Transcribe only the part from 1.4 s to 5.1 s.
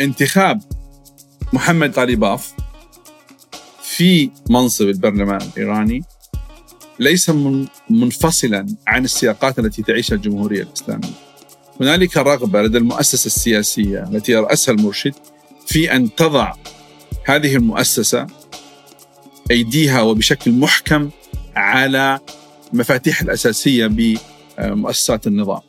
محمد طالباف في منصب